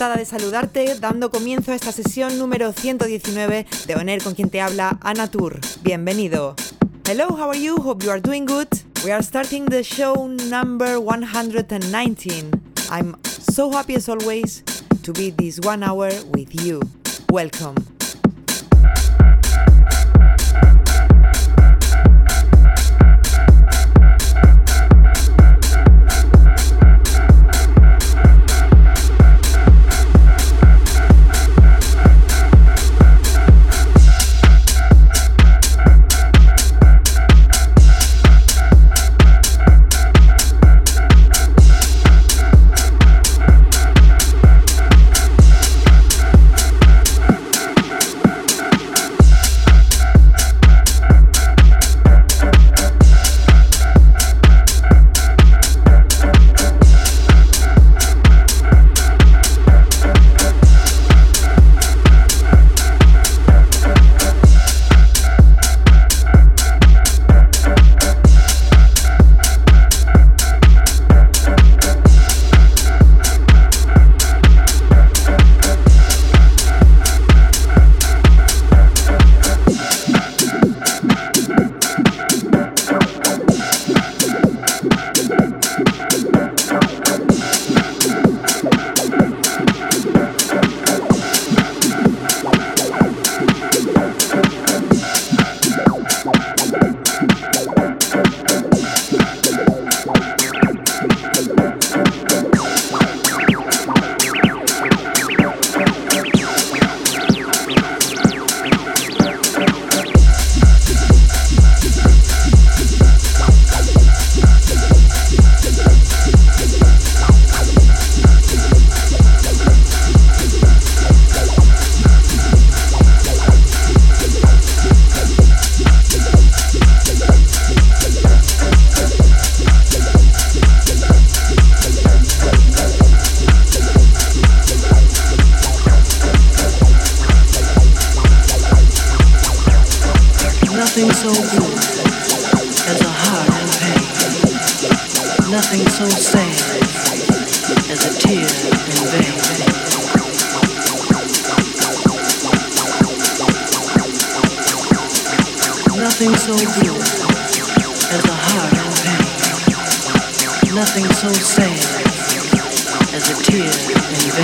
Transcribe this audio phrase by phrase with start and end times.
[0.00, 4.62] Encantada de saludarte, dando comienzo a esta sesión número 119 de ONER con quien te
[4.62, 5.60] habla Ana Tour.
[5.82, 6.56] Bienvenido.
[7.06, 7.76] Hello, how are you?
[7.76, 8.66] Hope you are doing good.
[9.04, 12.50] We are starting the show number 119.
[12.90, 14.64] I'm so happy as always
[15.02, 16.80] to be this one hour with you.
[17.30, 17.99] Welcome.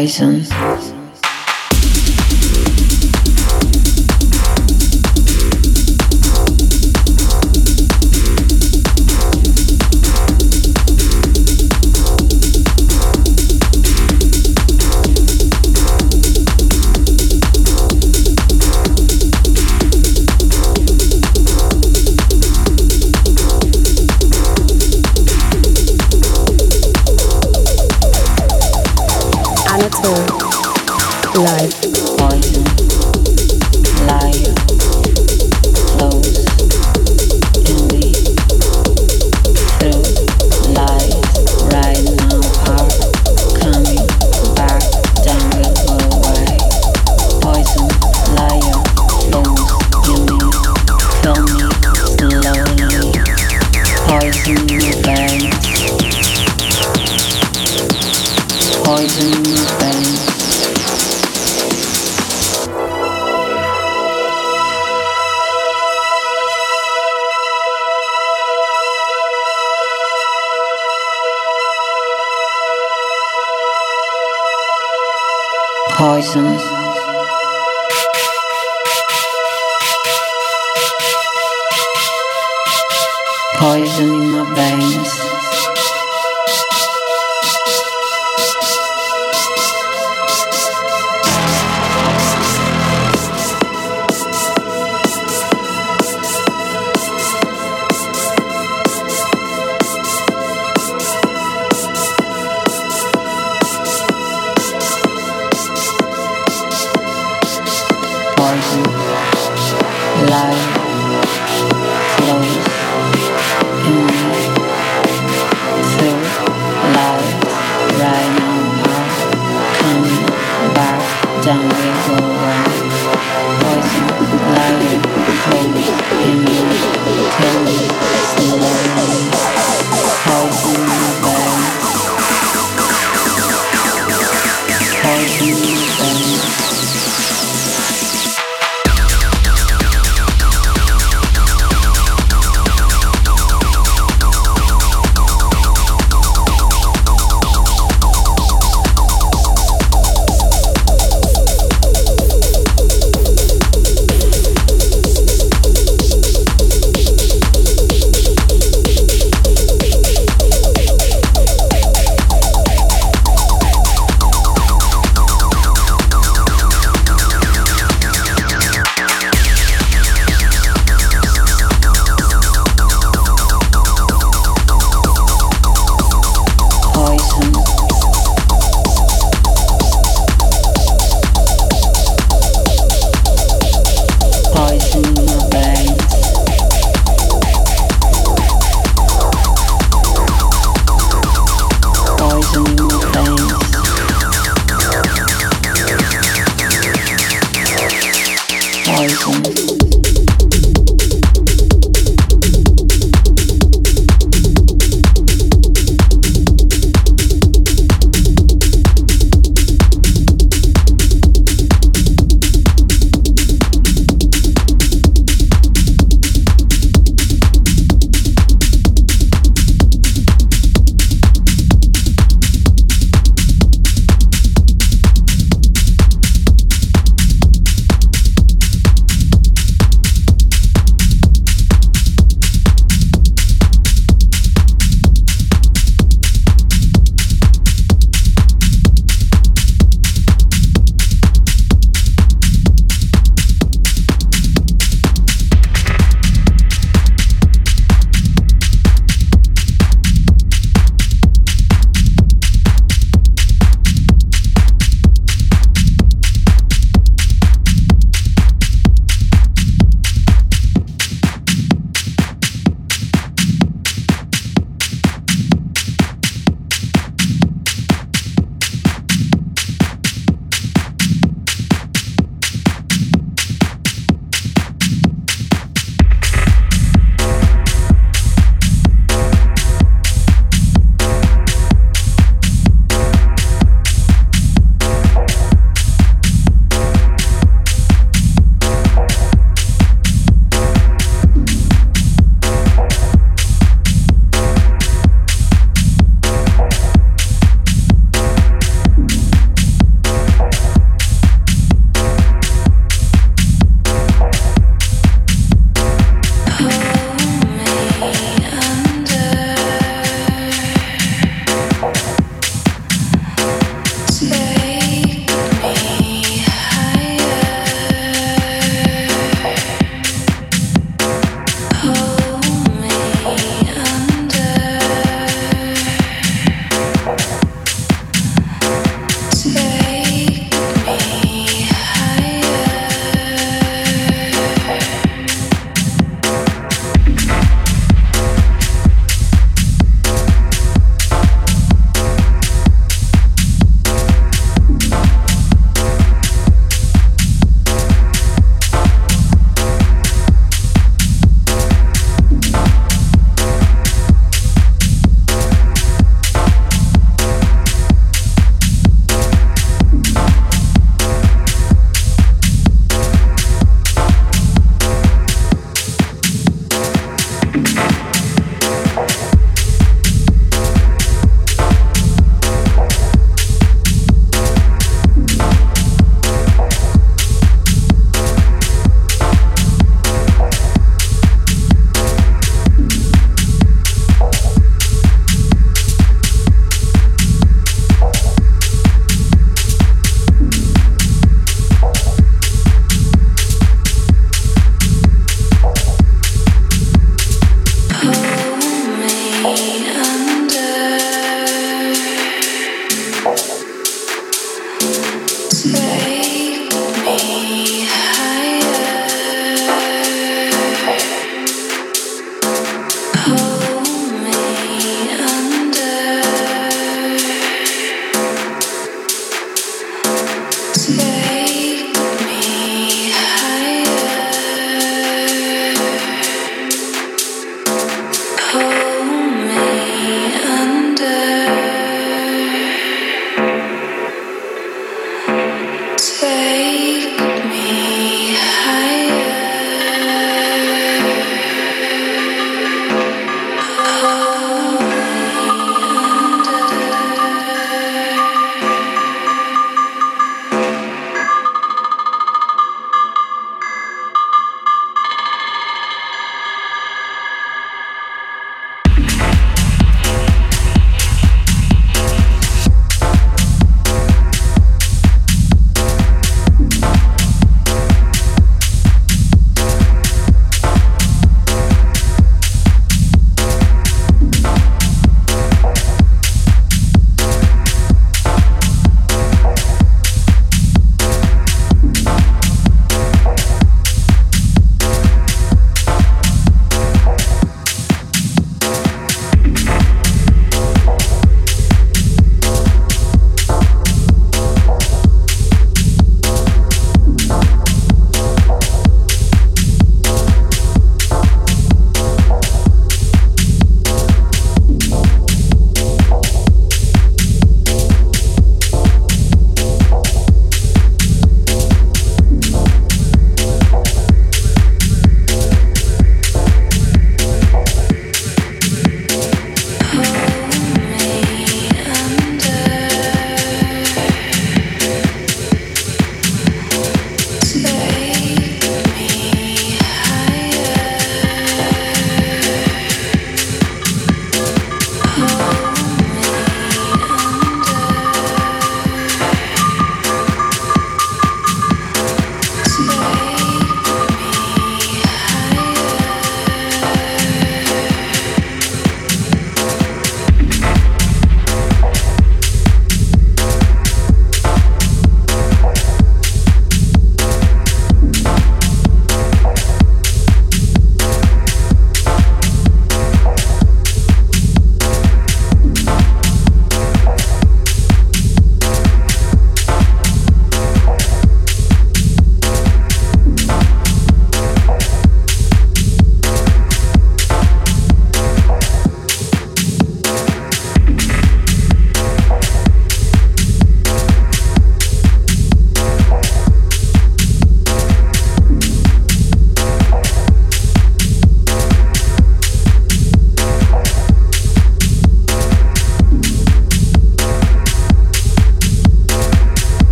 [0.00, 0.49] Poison.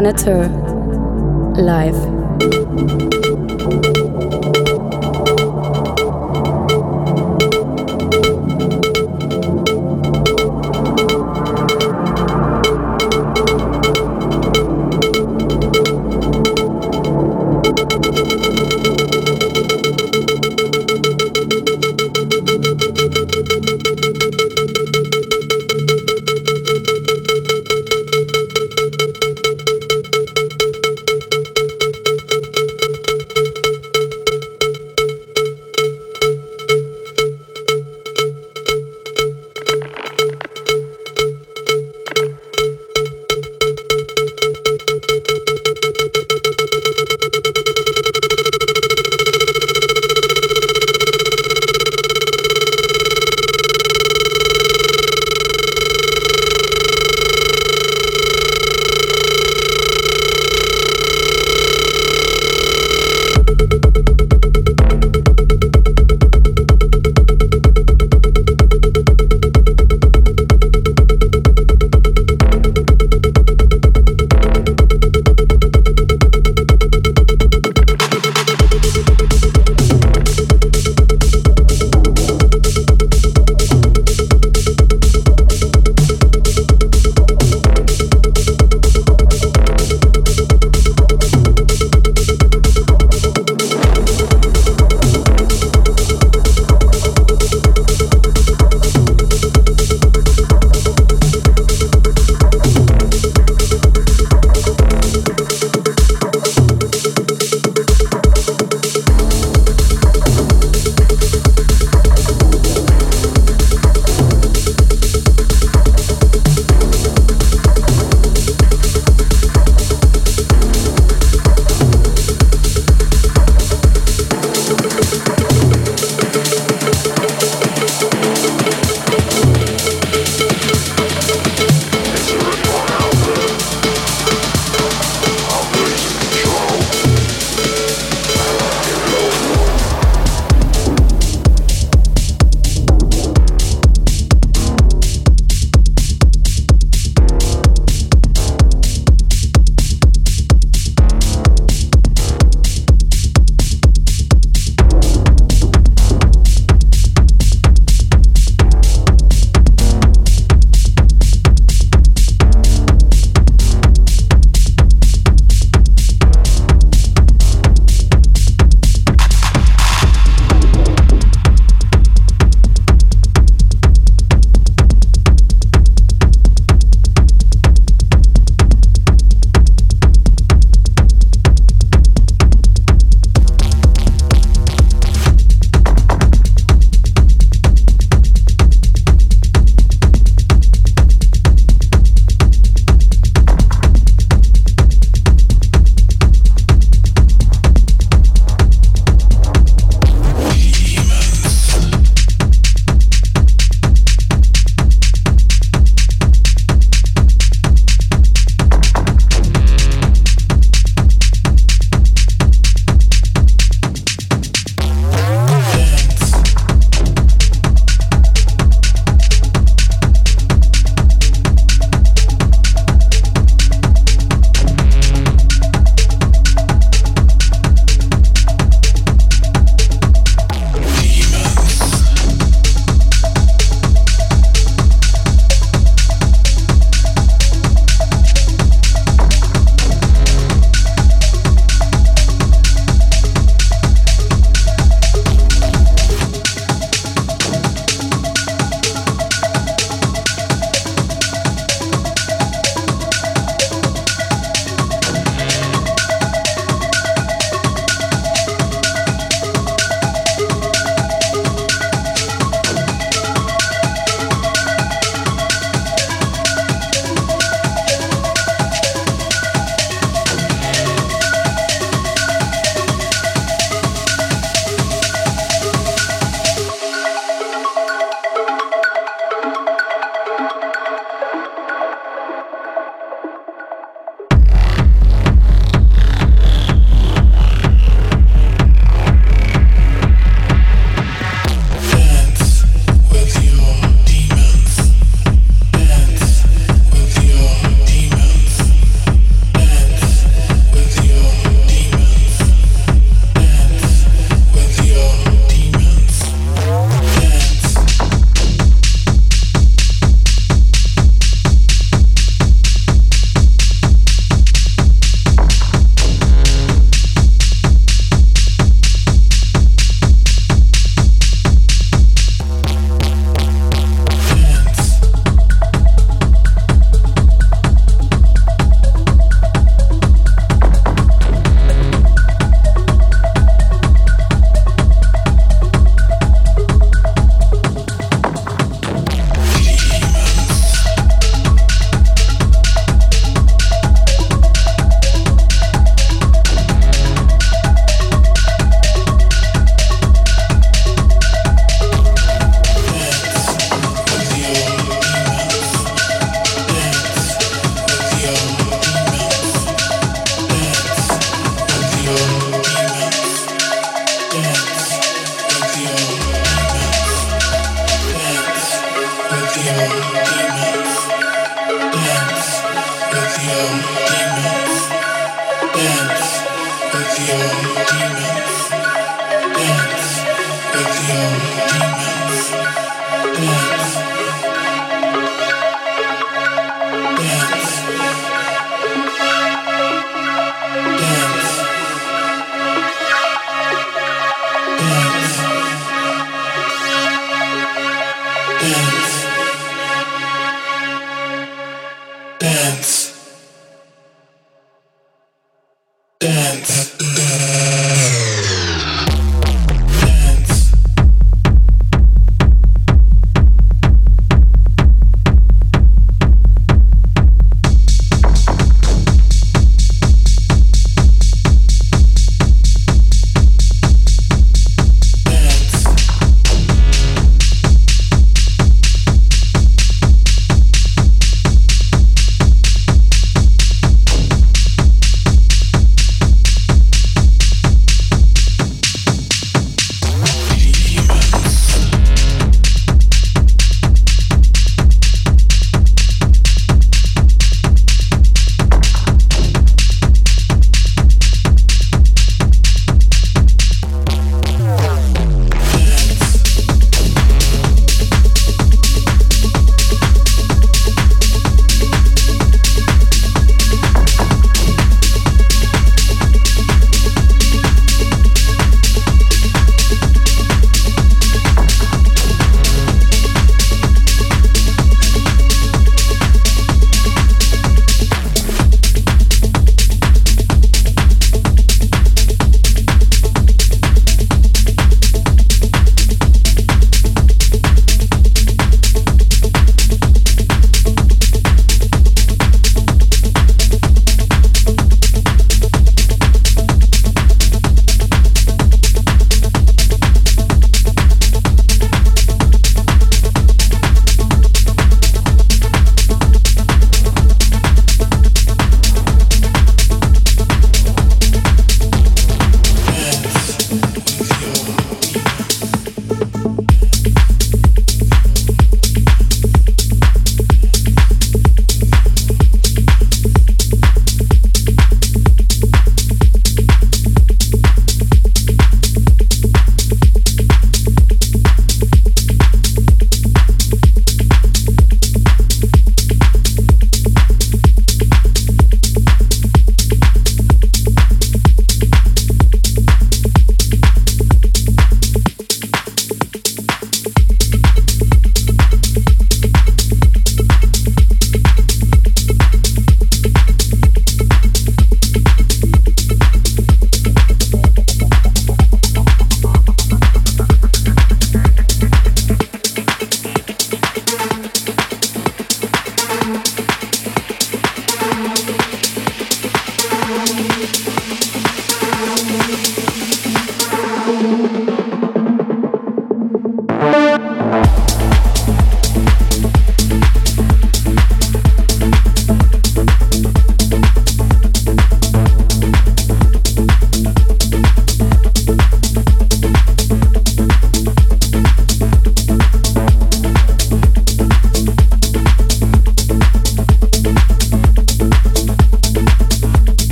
[0.00, 0.48] Anatur
[1.58, 2.19] live.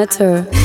[0.00, 0.46] Anatur.
[0.50, 0.59] Live.